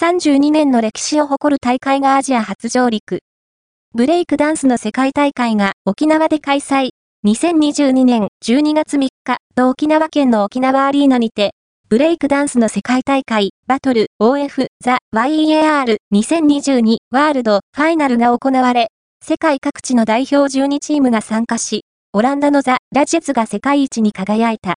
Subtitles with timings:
[0.00, 3.18] 32年の歴史を誇る大会がアジア初上陸。
[3.92, 6.92] ブレイクダンスの世界大会が沖縄で開催。
[7.26, 11.50] 2022年12月3日、と沖縄県の沖縄アリーナにて、
[11.90, 18.88] ブレイクダンスの世界大会、バトル、OF、ザ、YEAR、2022ワールド、ファイナルが行われ、
[19.22, 24.68] 世界各地の代表12チームが参加し、オランダのザ・ラジェツが世界一に輝いた。